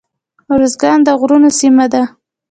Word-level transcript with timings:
ارزګان 0.53 0.99
د 1.03 1.07
غرونو 1.19 1.49
سیمه 1.59 1.85
ده 1.93 2.01